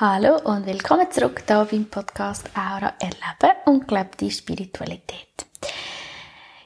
[0.00, 5.46] Hallo und willkommen zurück hier beim Podcast Aura Erleben und gelebte Spiritualität.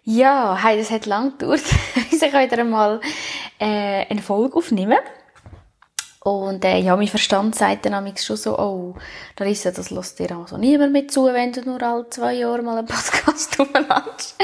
[0.02, 1.60] Ja, hey, das hat lang gedauert,
[2.10, 3.02] bis ich wieder einmal
[3.58, 4.96] äh, eine Folge aufnehme.
[6.20, 8.94] Und äh, ja, mein Verstand sagt dann schon so, oh,
[9.38, 12.78] Larissa, das lässt dir also niemand mit zu, wenn du nur alle zwei Jahre mal
[12.78, 14.36] einen Podcast aufnimmst.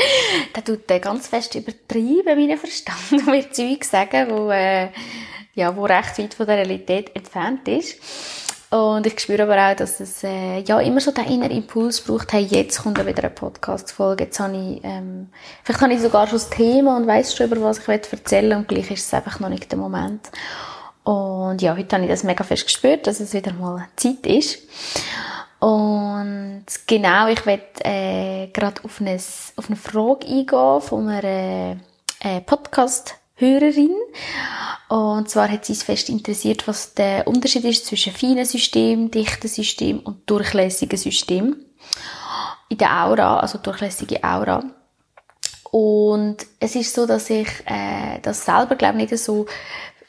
[0.54, 4.90] Der tut der ganz fest übertrieben, meinen Verstand, und mir Zeug sagen, wo, äh,
[5.54, 8.43] ja, wo recht weit von der Realität entfernt ist.
[8.74, 12.32] Und ich spüre aber auch, dass es äh, ja immer so den inneren Impuls braucht,
[12.32, 15.28] hey, jetzt kommt wieder eine Podcast-Folge, jetzt habe ich, ähm,
[15.62, 18.66] vielleicht habe ich sogar schon das Thema und weiss schon, über was ich erzählen und
[18.66, 20.28] gleich ist es einfach noch nicht der Moment.
[21.04, 24.58] Und ja, heute habe ich das mega fest gespürt, dass es wieder mal Zeit ist.
[25.60, 29.14] Und genau, ich werde äh, gerade auf eine,
[29.54, 31.76] auf eine Frage eingehen von einer
[32.18, 32.40] äh,
[33.34, 33.94] Podcast-Hörerin.
[34.88, 39.48] Und zwar hat sie es fest interessiert, was der Unterschied ist zwischen feinen System, dichten
[39.48, 41.56] System und durchlässigen System.
[42.68, 44.64] In der Aura, also durchlässige Aura.
[45.70, 49.46] Und es ist so, dass ich äh, das selber, glaube ich, nicht so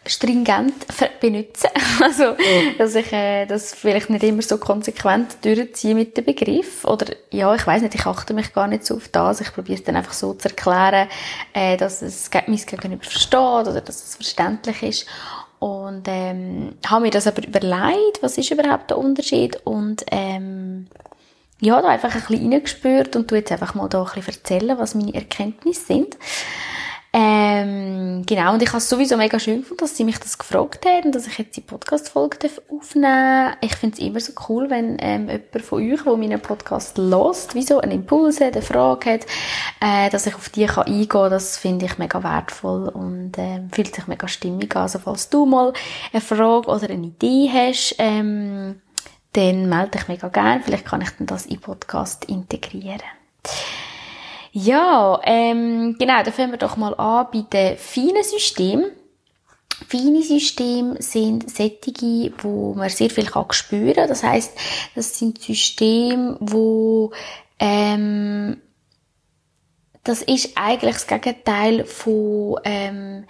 [0.08, 0.74] stringent
[1.20, 1.70] benutzen.
[2.02, 2.78] Also, mhm.
[2.78, 6.84] dass ich äh, das vielleicht nicht immer so konsequent durchziehe mit dem Begriff.
[6.84, 9.40] Oder, ja, ich weiß nicht, ich achte mich gar nicht so auf das.
[9.40, 11.08] Ich probiere es dann einfach so zu erklären,
[11.54, 15.06] äh, dass es mein Gegenüber versteht oder dass es verständlich ist.
[15.60, 20.88] Und ähm, habe mir das aber überlegt, was ist überhaupt der Unterschied und ähm,
[21.62, 24.78] ja, da einfach ein bisschen reingespürt und tu jetzt einfach mal da ein bisschen erzählen,
[24.78, 26.18] was meine Erkenntnisse sind.
[27.56, 30.86] Ähm, genau, und ich habe es sowieso mega schön gefunden, dass sie mich das gefragt
[30.86, 33.58] haben dass ich jetzt die Podcast-Folge aufnehmen darf.
[33.62, 37.56] Ich finde es immer so cool, wenn ähm, jemand von euch, der meinen Podcast lost,
[37.56, 39.26] wie so einen Impuls hat, eine Frage hat,
[39.82, 41.30] äh, dass ich auf die kann eingehen kann.
[41.30, 44.84] Das finde ich mega wertvoll und äh, fühlt sich mega stimmig an.
[44.84, 45.74] Also falls du mal
[46.12, 48.82] eine Frage oder eine Idee hast, ähm,
[49.34, 50.62] dann melde dich mega gerne.
[50.64, 53.02] Vielleicht kann ich dann das in Podcast integrieren.
[54.58, 58.90] Ja, ähm, genau, da fangen wir doch mal an bei den feinen Systemen.
[59.90, 64.08] Feine Systeme sind sättige, wo man sehr viel kann spüren.
[64.08, 64.58] Das heißt,
[64.96, 67.12] das sind Systeme, wo
[67.60, 68.62] ähm,
[70.06, 73.26] das ist eigentlich das Gegenteil von ähm,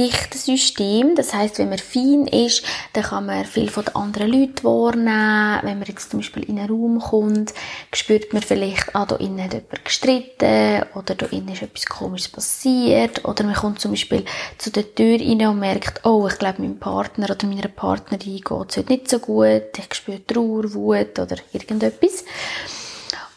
[0.00, 1.14] dichtes System.
[1.14, 5.60] Das heißt, wenn man fein ist, dann kann man viel von den anderen Leuten wahrnehmen.
[5.62, 7.52] Wenn man jetzt zum Beispiel in einen Raum kommt,
[7.92, 12.28] spürt man vielleicht, ah, da innen hat jemand gestritten, oder da innen ist etwas komisches
[12.28, 14.24] passiert, oder man kommt zum Beispiel
[14.58, 18.70] zu der Tür rein und merkt, oh, ich glaube, meinem Partner oder meiner Partnerin geht
[18.70, 22.24] es heute nicht so gut, ich spüre Trauer, Wut oder irgendetwas.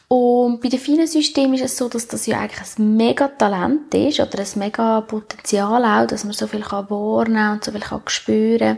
[0.08, 3.94] Und bei den vielen Systemen ist es so, dass das ja eigentlich ein mega Talent
[3.94, 7.82] ist oder ein mega Potenzial auch, dass man so viel kann wahrnehmen und so viel
[7.82, 8.78] kann spüren.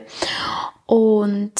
[0.85, 1.53] Und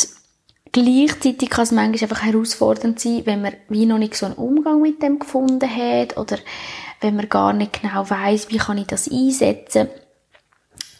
[0.71, 4.81] gleichzeitig kann es manchmal einfach herausfordernd sein, wenn man wie noch nicht so einen Umgang
[4.81, 6.37] mit dem gefunden hat oder
[7.01, 9.89] wenn man gar nicht genau weiß, wie kann ich das einsetzen.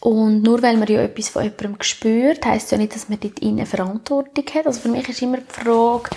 [0.00, 3.40] Und nur weil man ja etwas von jemandem spürt, heisst ja nicht, dass man dort
[3.40, 4.66] innen Verantwortung hat.
[4.66, 6.10] Also für mich ist immer die Frage,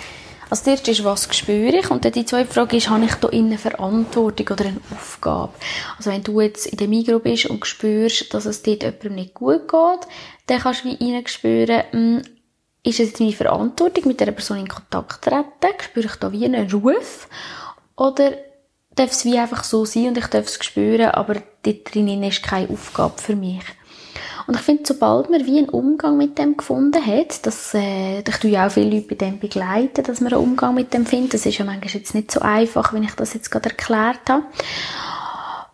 [0.50, 1.90] als erstes ist, was spüre ich?
[1.90, 5.52] Und dann die zweite Frage ist, habe ich da eine Verantwortung oder eine Aufgabe?
[5.96, 9.34] Also wenn du jetzt in der Migro bist und spürst, dass es dort jemandem nicht
[9.34, 10.08] gut geht,
[10.46, 12.22] dann kannst du wie rein spüren, hm,
[12.82, 15.80] ist es jetzt meine Verantwortung, mit dieser Person in Kontakt zu treten?
[15.82, 17.28] Spüre ich da wie einen Ruf?
[17.96, 18.32] Oder
[18.94, 22.42] darf es wie einfach so sein und ich darf es spüren, aber dort drinnen ist
[22.42, 23.62] keine Aufgabe für mich?
[24.46, 28.36] Und ich finde, sobald man wie einen Umgang mit dem gefunden hat, dass, äh, ich
[28.36, 31.34] tue ja auch viele Leute bei dem begleiten, dass man einen Umgang mit dem findet.
[31.34, 34.44] Das ist ja manchmal jetzt nicht so einfach, wenn ich das jetzt gerade erklärt habe.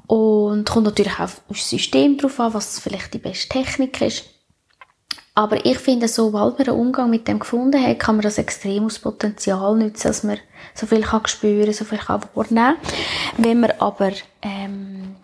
[0.07, 4.25] Und kommt natürlich auch auf das System drauf an, was vielleicht die beste Technik ist.
[5.35, 8.87] Aber ich finde, sobald man einen Umgang mit dem gefunden hat, kann man das extrem
[8.87, 10.39] aus Potenzial nutzen, dass man
[10.75, 12.77] so viel kann spüren, so viel kann wahrnehmen.
[13.37, 15.17] Wenn man aber ähm,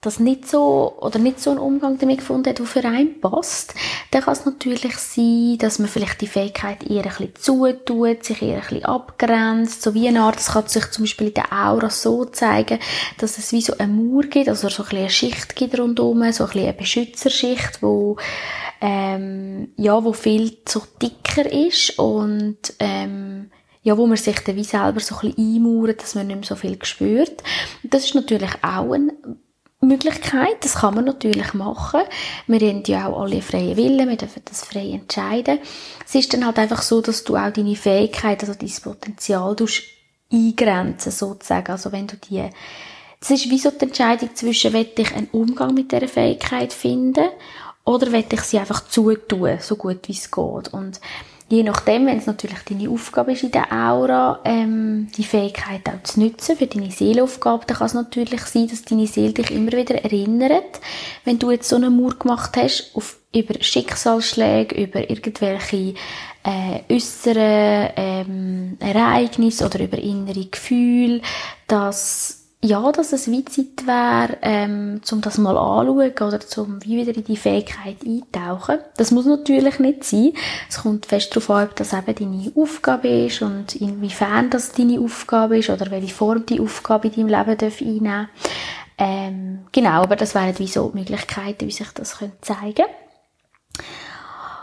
[0.00, 3.74] das nicht so oder nicht so einen Umgang damit gefunden hat, der für einen passt,
[4.10, 8.42] dann kann es natürlich sein, dass man vielleicht die Fähigkeit eher ein bisschen zutut, sich
[8.42, 11.52] eher ein bisschen abgrenzt, so wie eine Art, das kann sich zum Beispiel in der
[11.52, 12.78] Aura so zeigen,
[13.18, 16.20] dass es wie so eine Mauer gibt, also so ein bisschen eine Schicht gibt rundherum,
[16.32, 18.16] so ein bisschen eine Beschützerschicht, wo
[18.80, 23.50] ähm, ja, wo viel so dicker ist und ähm,
[23.82, 26.44] ja, wo man sich dann wie selber so ein bisschen einmauert, dass man nicht mehr
[26.44, 27.42] so viel spürt.
[27.84, 29.12] das ist natürlich auch ein
[29.80, 30.64] Möglichkeit.
[30.64, 32.00] Das kann man natürlich machen.
[32.46, 35.58] Wir haben ja auch alle freie Willen, wir dürfen das frei entscheiden.
[36.06, 39.56] Es ist dann halt einfach so, dass du auch deine Fähigkeit, also dein Potenzial
[40.32, 41.70] eingrenzen, sozusagen.
[41.72, 42.48] Also wenn du die,
[43.20, 47.28] das ist wie so die Entscheidung zwischen, will ich einen Umgang mit dieser Fähigkeit finden
[47.84, 50.72] oder will ich sie einfach zutun, so gut wie es geht.
[50.72, 51.00] Und
[51.48, 56.02] je nachdem, wenn es natürlich deine Aufgabe ist in der Aura, ähm, die Fähigkeit auch
[56.02, 59.72] zu nutzen für deine Seelenaufgabe, dann kann es natürlich sein, dass deine Seele dich immer
[59.72, 60.80] wieder erinnert,
[61.24, 65.94] wenn du jetzt so einen Mur gemacht hast, auf, über Schicksalsschläge, über irgendwelche
[66.42, 71.20] äh, äußeren ähm, Ereignisse oder über innere Gefühle,
[71.68, 76.96] dass ja, dass es wie Zeit wäre, ähm, um das mal anzuschauen oder um wie
[76.96, 78.78] wieder in die Fähigkeit eintauchen.
[78.96, 80.32] Das muss natürlich nicht sein.
[80.68, 85.00] Es kommt fest darauf an, ob das eben deine Aufgabe ist und inwiefern das deine
[85.00, 88.28] Aufgabe ist oder welche Form die Aufgabe in deinem Leben darf einnehmen
[88.98, 93.05] ähm, Genau, aber das wären wie so Möglichkeiten, wie sich das zeigen könnte.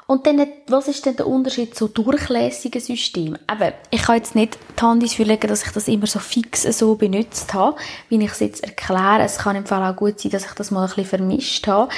[0.08, 3.40] Und dann, was ist denn der Unterschied zu durchlässigen Systemen?
[3.50, 6.64] Eben, ich kann jetzt nicht die Hand ins legen, dass ich das immer so fix
[6.64, 7.78] so benutzt habe,
[8.10, 9.22] wie ich es jetzt erkläre.
[9.24, 11.90] Es kann im Fall auch gut sein, dass ich das mal ein bisschen vermischt habe.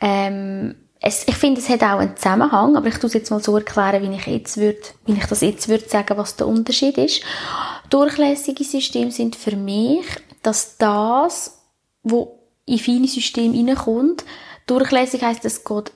[0.00, 3.42] Ähm, es, ich finde, es hat auch einen Zusammenhang, aber ich tue es jetzt mal
[3.42, 6.96] so erklären, wie ich jetzt würde, wie ich das jetzt würde sagen, was der Unterschied
[6.96, 7.22] ist.
[7.90, 10.06] Durchlässige Systeme sind für mich,
[10.42, 11.58] dass das,
[12.02, 14.24] wo in viele Systeme reinkommt,
[14.66, 15.92] durchlässig heisst, es geht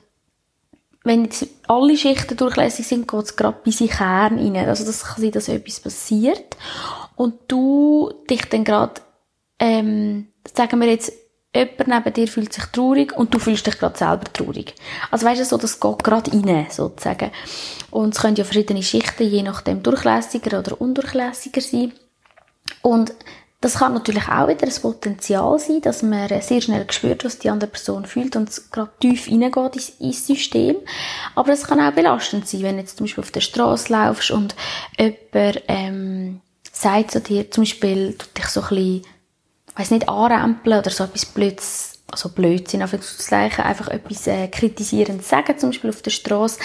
[1.05, 4.69] wenn jetzt alle Schichten durchlässig sind, geht es gerade bis in den Kern rein.
[4.69, 6.57] Also das kann sein, dass etwas passiert
[7.17, 9.01] und du dich dann gerade,
[9.59, 11.13] ähm, sagen wir jetzt,
[11.55, 14.75] jemand neben dir fühlt sich traurig und du fühlst dich gerade selber traurig.
[15.11, 17.31] Also weißt du, so, das geht gerade rein, sozusagen.
[17.91, 21.93] Und es können ja verschiedene Schichten, je nachdem durchlässiger oder undurchlässiger sein.
[22.83, 23.15] Und
[23.61, 27.51] das kann natürlich auch wieder ein Potenzial sein, dass man sehr schnell spürt, was die
[27.51, 30.77] andere Person fühlt und es gerade tief reingeht ins, ins System.
[31.35, 34.31] Aber es kann auch belastend sein, wenn du jetzt zum Beispiel auf der Straße laufst
[34.31, 34.55] und
[34.97, 36.41] jemand ähm,
[36.73, 39.03] sagt zu dir, zum Beispiel, du dich so ein bisschen,
[39.75, 45.59] weiss nicht, anrempeln oder so etwas Blödes also Blödsinn, Anführungszeichen, einfach etwas äh, kritisierend sagen,
[45.59, 46.59] zum Beispiel auf der Straße,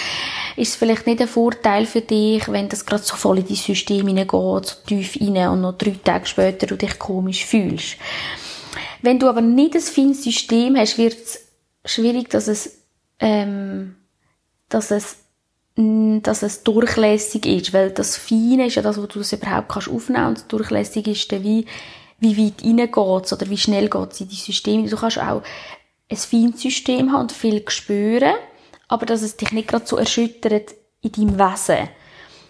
[0.56, 3.56] ist es vielleicht nicht ein Vorteil für dich, wenn das gerade so voll in dein
[3.56, 7.96] System hineingeht, so tief rein und noch drei Tage später du dich komisch fühlst.
[9.02, 11.46] Wenn du aber nicht ein feines System hast, wird es
[11.84, 12.78] schwierig, dass es,
[13.20, 13.96] ähm,
[14.70, 15.18] dass es
[15.76, 19.88] dass es durchlässig ist, weil das Feine ist ja das, wo du es überhaupt kannst
[19.88, 21.66] aufnehmen und Durchlässig ist dann wie
[22.20, 24.88] wie weit reingeht oder wie schnell geht es in die Systeme.
[24.88, 25.42] Du kannst auch
[26.10, 28.34] ein feines System haben und viel spüren,
[28.88, 31.88] aber dass es dich nicht gerade so erschüttert in deinem Wesen.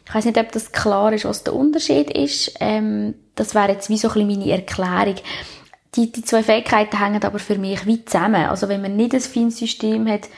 [0.06, 2.54] Ich weiß nicht, ob das klar ist, was der Unterschied ist.
[2.60, 5.16] Ähm, das wäre jetzt wie so ein bisschen meine Erklärung.
[5.94, 8.46] Die, die zwei Fähigkeiten hängen aber für mich weit zusammen.
[8.46, 10.28] Also wenn man nicht ein feines System hat,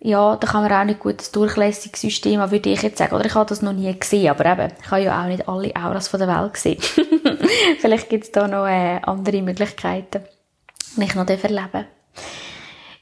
[0.00, 3.14] ja, da kann man auch nicht gut ein durchlässiges System haben, würde ich jetzt sagen.
[3.14, 5.74] Oder ich habe das noch nie gesehen, aber eben, ich habe ja auch nicht alle
[5.74, 6.80] Auras von der Welt gesehen.
[7.86, 10.22] Vielleicht gibt es da noch äh, andere Möglichkeiten,
[10.96, 11.86] die ich noch erleben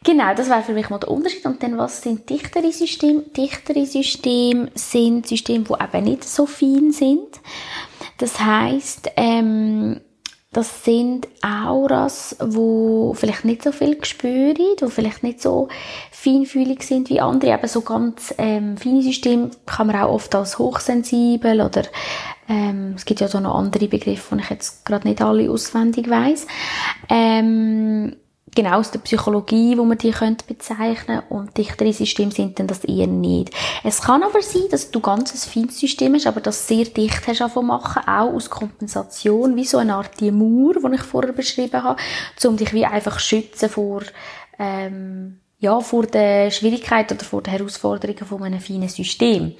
[0.04, 1.46] Genau, das wäre für mich mal der Unterschied.
[1.46, 3.22] Und dann, was sind dichtere Systeme?
[3.34, 7.40] Dichtere Systeme sind Systeme, die eben nicht so fein sind.
[8.18, 10.02] Das heisst, ähm,
[10.54, 15.68] das sind Auras, wo vielleicht nicht so viel spüren, wo vielleicht nicht so
[16.10, 17.54] feinfühlig sind wie andere.
[17.54, 21.82] Aber so ganz ähm, feine Systeme kann man auch oft als hochsensibel oder
[22.48, 26.08] ähm, es gibt ja so noch andere Begriffe, die ich jetzt gerade nicht alle auswendig
[26.08, 26.46] weiß.
[27.08, 28.16] Ähm,
[28.54, 32.84] genau aus der Psychologie, wo man die könnte bezeichnen und dichtere Systeme sind dann das
[32.84, 33.50] eher nicht.
[33.82, 37.26] Es kann aber sein, dass du ganz ein feines System hast, aber das sehr dicht
[37.26, 41.32] hast angefangen machen, auch aus Kompensation, wie so eine Art die Mauer, die ich vorher
[41.32, 42.00] beschrieben habe,
[42.44, 44.02] um dich wie einfach schützen vor
[44.58, 49.54] ähm, ja, vor der Schwierigkeit oder vor den Herausforderungen von einem feinen System.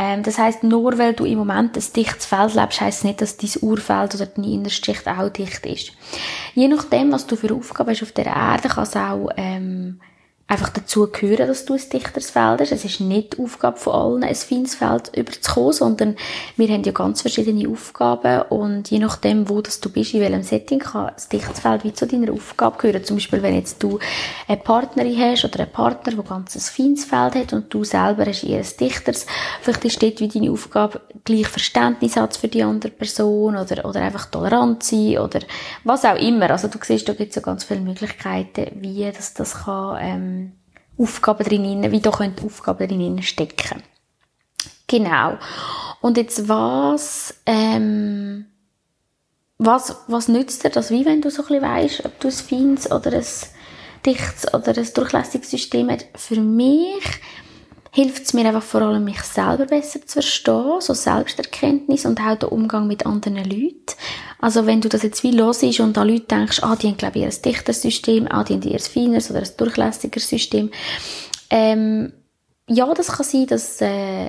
[0.00, 3.36] Ähm, das heißt, nur weil du im Moment ein dichtes Feld lebst, heisst nicht, dass
[3.36, 5.92] dein Urfeld oder deine innerste Schicht auch dicht ist.
[6.54, 10.00] Je nachdem, was du für Aufgaben hast auf der Erde, kann es auch ähm,
[10.48, 12.72] einfach dazu gehören, dass du ein dichteres Feld hast.
[12.72, 16.16] Es ist nicht die Aufgabe von allen, ein feines Feld überzukommen, sondern
[16.56, 20.42] wir haben ja ganz verschiedene Aufgaben und je nachdem, wo das du bist, in welchem
[20.42, 23.04] Setting, kann das dichteres Feld wie zu deiner Aufgabe gehören.
[23.04, 23.98] Zum Beispiel, wenn jetzt du
[24.48, 28.24] eine Partnerin hast oder einen Partner, der ganz ein feines Feld hat und du selber
[28.24, 29.26] hast eher ein dichteres,
[29.60, 34.00] vielleicht ist dort wie deine Aufgabe gleich Verständnis hat für die andere Person oder, oder
[34.00, 35.40] einfach tolerant sein oder
[35.84, 36.50] was auch immer.
[36.50, 40.37] Also du siehst, da gibt es ja ganz viele Möglichkeiten, wie das, das kann, ähm,
[40.98, 43.82] Aufgaben drin, wie da können Aufgaben drin stecken.
[44.86, 45.38] Genau.
[46.00, 48.46] Und jetzt was, ähm,
[49.58, 52.32] was, was nützt dir das, wie wenn du so ein bisschen weißt, ob du ein
[52.32, 53.26] feines oder ein
[54.06, 56.06] dichtes oder ein durchlässiges System hast?
[56.14, 57.04] Für mich
[57.90, 62.36] hilft es mir einfach vor allem, mich selber besser zu verstehen, so Selbsterkenntnis und auch
[62.36, 63.94] der Umgang mit anderen Leuten.
[64.40, 66.96] Also wenn du das jetzt wie los ist und an Leute denkst, ah, die haben
[66.96, 70.70] glaube ich ein dichteres System, ah, die haben eher ein feines oder ein durchlässigeres System,
[71.50, 72.12] ähm,
[72.68, 74.28] ja, das kann sein, dass, äh,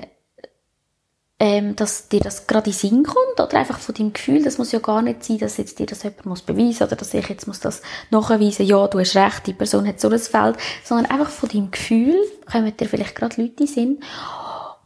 [1.40, 4.44] ähm, dass dir das gerade in Sinn kommt oder einfach von deinem Gefühl.
[4.44, 7.14] Das muss ja gar nicht sein, dass jetzt dir das jemand muss beweisen oder dass
[7.14, 7.80] ich jetzt muss das
[8.10, 11.70] nachweisen, ja, du hast recht, die Person hat so ein Feld, sondern einfach von deinem
[11.70, 12.14] Gefühl
[12.50, 13.98] kommen dir vielleicht gerade Leute in Sinn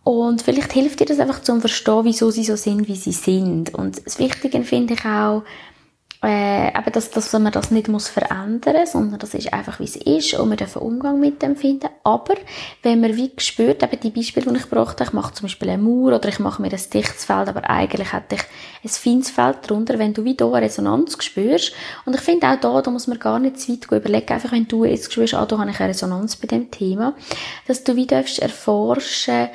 [0.04, 3.74] und vielleicht hilft dir das einfach zum Verstehen, wieso sie so sind, wie sie sind.
[3.74, 5.42] Und das Wichtige finde ich auch,
[6.24, 9.96] äh, eben, dass, dass man das nicht muss verändern sondern das ist einfach, wie es
[9.96, 11.88] ist und wir dürfen Umgang mit dem finden.
[12.02, 12.34] Aber
[12.82, 15.70] wenn man wie spürt, eben die Beispiele, die ich gebracht habe, ich mache zum Beispiel
[15.70, 18.42] eine Mauer oder ich mache mir ein dichtes Feld, aber eigentlich hätte ich
[18.84, 21.72] ein feines Feld drunter, wenn du wie da eine Resonanz spürst.
[22.04, 24.68] Und ich finde auch da, da muss man gar nicht zu weit überlegen, einfach wenn
[24.68, 27.14] du jetzt spürst, ah, da habe ich eine Resonanz bei dem Thema,
[27.66, 29.48] dass du wie darfst erforschen,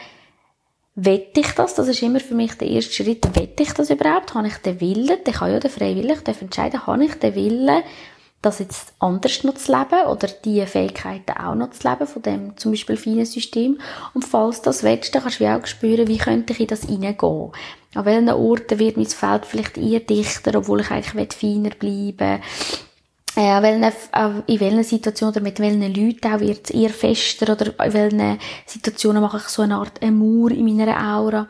[1.02, 1.76] Wette ich das?
[1.76, 3.26] Das ist immer für mich der erste Schritt.
[3.34, 4.34] Wette ich das überhaupt?
[4.34, 5.18] Habe ich den Willen?
[5.26, 7.84] Ich kann ja den Freiwillig, ich darf entscheiden, habe ich den Willen,
[8.42, 12.58] das jetzt anders noch zu leben oder diese Fähigkeiten auch noch zu leben von dem
[12.58, 13.80] zum Beispiel feinen System.
[14.14, 17.52] Und falls das willst, dann kannst du auch spüren, wie könnte ich in das hineingehen.
[17.96, 22.40] An welchen Orten wird mein Feld vielleicht eher dichter, obwohl ich eigentlich feiner bleiben will
[23.40, 27.68] äh, welchen, in welchen Situationen oder mit welchen Leuten auch wird es eher fester oder
[27.86, 31.48] in welchen Situationen mache ich so eine Art Mauer in meiner Aura.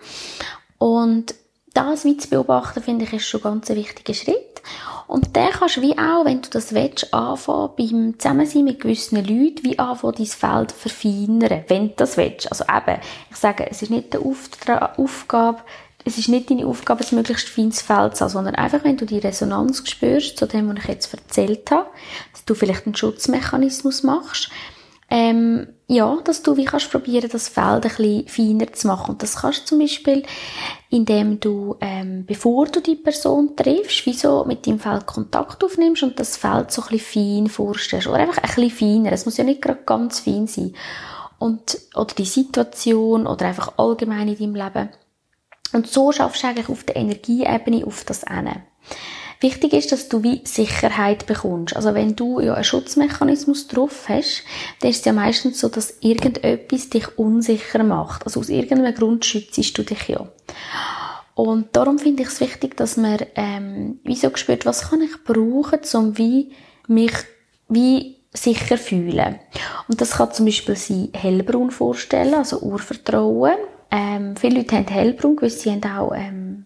[0.77, 1.33] Und
[1.73, 4.61] das zu beobachten, finde ich, ist schon ganz ein wichtiger Schritt.
[5.07, 9.15] Und dann kannst du wie auch, wenn du das willst, anfangen, beim Zusammensein mit gewissen
[9.15, 12.51] Leuten, wie anfangen, dein Feld verfeinern, wenn du das willst.
[12.51, 12.99] Also eben,
[13.31, 15.61] ich sage, es ist nicht die Aufgabe,
[16.09, 19.05] es ist nicht deine Aufgabe, ein möglichst feines Feld zu haben, sondern einfach, wenn du
[19.05, 21.89] die Resonanz spürst, zu dem, was ich jetzt erzählt habe,
[22.31, 24.49] dass du vielleicht einen Schutzmechanismus machst,
[25.11, 29.11] ähm, ja, dass du wie kannst probieren, das Feld ein bisschen feiner zu machen.
[29.11, 30.23] Und das kannst du zum Beispiel,
[30.89, 36.03] indem du, ähm, bevor du die Person triffst, wie so mit dem Feld Kontakt aufnimmst
[36.03, 38.07] und das Feld so ein bisschen fein vorstellst.
[38.07, 39.11] Oder einfach ein bisschen feiner.
[39.11, 40.75] Es muss ja nicht gerade ganz fein sein.
[41.39, 44.89] Und, oder die Situation, oder einfach allgemein in deinem Leben.
[45.73, 48.63] Und so schaffst du eigentlich auf der Energieebene auf das Ende.
[49.41, 51.75] Wichtig ist, dass du wie Sicherheit bekommst.
[51.75, 54.43] Also wenn du ja einen Schutzmechanismus drauf hast,
[54.81, 58.25] dann ist es ja meistens so, dass irgendetwas dich unsicher macht.
[58.25, 60.27] Also aus irgendeinem Grund schützt du dich ja.
[61.35, 65.23] Und darum finde ich es wichtig, dass man ähm, wie so spürt, was kann ich
[65.23, 66.51] brauchen, um wie
[66.89, 67.13] mich
[67.69, 69.39] wie sicher fühlen.
[69.87, 73.55] Und das kann zum Beispiel sein hellbraun vorstellen, also Urvertrauen.
[73.91, 76.65] Ähm, viele Leute haben hellbraun, gewisse haben auch ähm,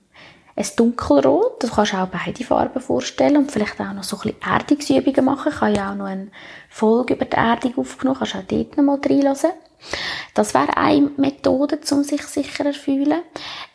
[0.56, 1.64] ein dunkelrot.
[1.64, 5.52] Du kannst auch beide Farben vorstellen und vielleicht auch noch so ein bisschen Erdungsübungen machen.
[5.54, 6.30] Ich habe ja auch noch eine
[6.70, 9.54] Folge über die Erdung aufgenommen, kannst auch dort noch mal reinhören.
[10.34, 13.22] Das wäre eine Methode, um sich sicherer zu fühlen.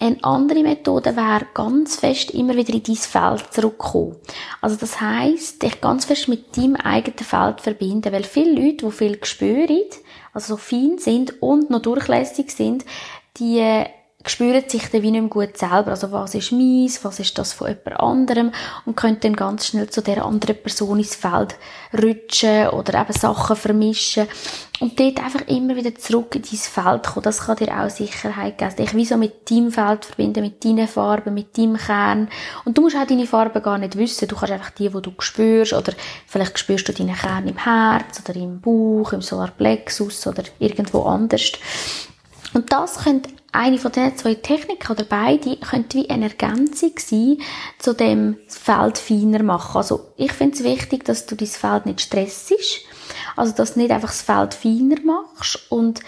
[0.01, 4.17] Eine andere Methode wäre, ganz fest immer wieder in dein Feld zurückkommen.
[4.61, 8.93] Also das heisst, dich ganz fest mit deinem eigenen Feld verbinden, weil viele Leute, die
[8.93, 9.85] viel spüren,
[10.33, 12.85] also so fein sind und noch durchlässig sind,
[13.39, 13.87] die
[14.27, 15.89] spüren sich dann wie nicht mehr gut selber.
[15.89, 18.53] Also was ist meins, was ist das von jemand anderem
[18.85, 21.57] und können dann ganz schnell zu der anderen Person ins Feld
[21.95, 24.27] rutschen oder eben Sachen vermischen
[24.81, 27.23] und dort einfach immer wieder zurück in dein Feld kommen.
[27.23, 28.77] Das kann dir auch Sicherheit geben.
[28.77, 32.29] Dich wie so mit deinem Feld verbinden, mit deinen Farben, mit deinem Kern.
[32.65, 34.29] Und du musst auch deine Farben gar nicht wissen.
[34.29, 35.93] Du kannst einfach die, die du spürst oder
[36.27, 41.53] vielleicht spürst du deinen Kern im Herz oder im Bauch, im Solarplexus oder irgendwo anders.
[42.55, 47.39] Und das könnte eine von diesen zwei Techniken oder beide könnte wie eine Ergänzung sein,
[47.79, 49.77] zu dem Feld feiner machen.
[49.77, 52.53] Also ich finde es wichtig, dass du dein Feld nicht stressst,
[53.37, 56.01] also dass du nicht einfach das Feld feiner machst und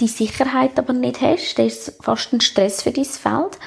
[0.00, 3.58] die Sicherheit aber nicht hast, das ist fast ein Stress für dein Feld.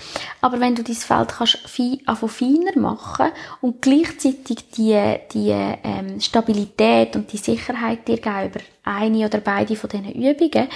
[0.41, 7.15] Aber wenn du dein Feld kannst fein, feiner machen und gleichzeitig die, die ähm, Stabilität
[7.15, 10.67] und die Sicherheit dir geben über eine oder beide von diesen Übungen,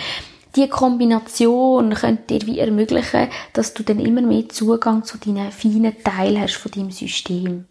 [0.56, 5.96] die Kombination könnte dir wie ermöglichen, dass du dann immer mehr Zugang zu deinen feinen
[6.04, 7.66] Teilen hast von deinem System.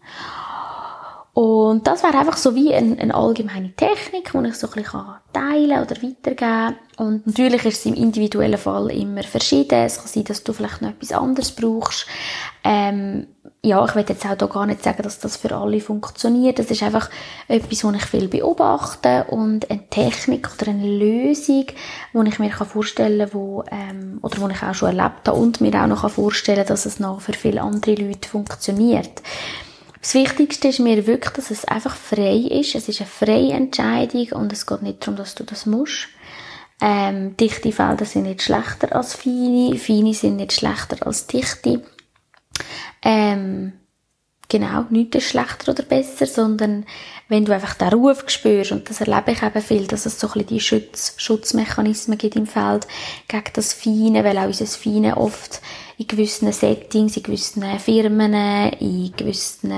[1.37, 5.03] Und das wäre einfach so wie eine, eine allgemeine Technik, die ich so ein bisschen
[5.33, 6.75] teilen oder weitergeben kann.
[6.97, 9.85] Und natürlich ist es im individuellen Fall immer verschieden.
[9.85, 12.07] Es kann sein, dass du vielleicht noch etwas anderes brauchst.
[12.63, 13.27] Ähm,
[13.61, 16.57] ja, ich will jetzt auch hier gar nicht sagen, dass das für alle funktioniert.
[16.57, 17.07] Das ist einfach
[17.47, 21.67] etwas, was ich viel beobachte und eine Technik oder eine Lösung,
[22.13, 25.61] die ich mir vorstellen kann, wo, ähm, oder wo ich auch schon erlebt habe und
[25.61, 29.21] mir auch noch vorstellen kann, dass es noch für viele andere Leute funktioniert.
[30.07, 32.75] Das Wichtigste ist mir wirklich, dass es einfach frei ist.
[32.75, 36.07] Es ist eine freie Entscheidung und es geht nicht darum, dass du das musst.
[36.79, 41.83] Ähm, dichte Felder sind nicht schlechter als feine, feine sind nicht schlechter als dichte.
[43.01, 43.73] Ähm,
[44.49, 46.85] genau, nichts ist schlechter oder besser, sondern
[47.29, 50.27] wenn du einfach den Ruf spürst, und das erlebe ich eben viel, dass es so
[50.27, 52.87] ein bisschen die Schutz, Schutzmechanismen gibt im Feld
[53.27, 55.61] gegen das Feine, weil auch unser Feine oft
[55.97, 58.33] in gewissen Settings, in gewissen Firmen,
[58.79, 59.73] in gewissen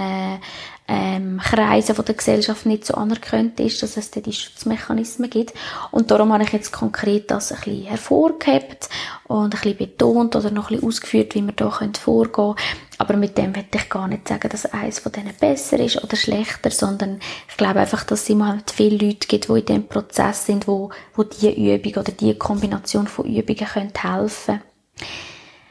[0.89, 5.53] ähm, Kreisen von der Gesellschaft nicht so anerkannt ist, dass es da die Schutzmechanismen gibt.
[5.91, 8.89] Und darum habe ich jetzt konkret das ein bisschen hervorgehebt
[9.27, 12.55] und ein bisschen betont oder noch ein bisschen ausgeführt, wie wir da vorgehen können.
[12.98, 16.17] Aber mit dem will ich gar nicht sagen, dass eins von denen besser ist oder
[16.17, 19.88] schlechter, sondern ich glaube einfach, dass es immer halt viele Leute gibt, die in diesem
[19.88, 24.62] Prozess sind, wo, wo diese Übung oder diese Kombination von Übungen können helfen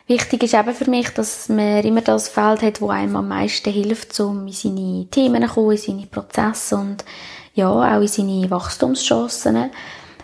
[0.09, 3.71] Wichtig ist eben für mich, dass man immer das Feld hat, wo einem am meisten
[3.71, 7.05] hilft, um in seine Themen zu kommen, in seine Prozesse und
[7.53, 9.71] ja, auch in seine Wachstumschancen.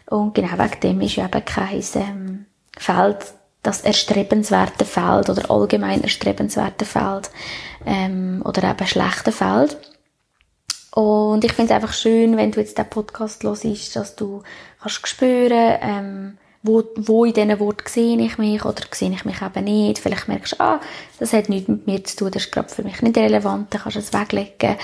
[0.06, 2.46] Und genau wegen dem ist eben kein ähm,
[2.78, 7.30] Feld das erstrebenswerte Feld oder allgemein erstrebenswerte Feld
[7.84, 9.76] ähm, oder eben schlechte Feld.
[10.94, 14.42] Und ich finde es einfach schön, wenn du jetzt den Podcast hörst, dass du
[14.80, 19.42] kannst spüren, ähm, wo, wo in diesen Worten sehe ich mich oder sehe ich mich
[19.42, 19.98] eben nicht.
[19.98, 20.80] Vielleicht merkst du, ah,
[21.18, 23.82] das hat nichts mit mir zu tun, das ist gerade für mich nicht relevant, dann
[23.82, 24.76] kannst du es weglegen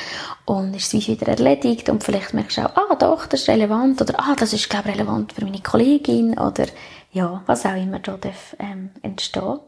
[0.45, 4.01] und ist es wieder erledigt und vielleicht merkst du auch, ah, doch, das ist relevant
[4.03, 6.67] oder ah, das ist, glaube ich, relevant für meine Kollegin oder
[7.13, 9.61] ja, was auch immer da darf, ähm, entstehen.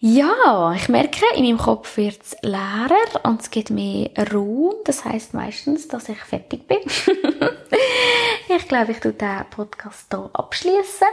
[0.00, 4.74] Ja, ich merke, in meinem Kopf wird es leerer und es gibt mehr Raum.
[4.84, 6.78] Das heißt meistens, dass ich fertig bin.
[8.68, 11.08] ich glaube, ich tue den Podcast hier abschließen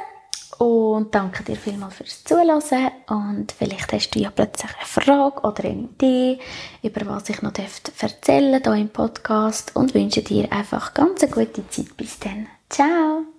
[0.57, 5.63] und danke dir vielmals fürs Zuhören und vielleicht hast du ja plötzlich eine Frage oder
[5.63, 6.39] eine Idee,
[6.83, 11.31] über was ich noch erzählen darf hier im Podcast und wünsche dir einfach ganz eine
[11.31, 12.47] gute Zeit bis dann.
[12.69, 13.34] Ciao!